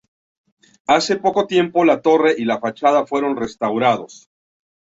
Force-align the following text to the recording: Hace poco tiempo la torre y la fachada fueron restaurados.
Hace 0.87 1.17
poco 1.17 1.45
tiempo 1.45 1.85
la 1.85 2.01
torre 2.01 2.33
y 2.35 2.43
la 2.43 2.57
fachada 2.59 3.05
fueron 3.05 3.37
restaurados. 3.37 4.31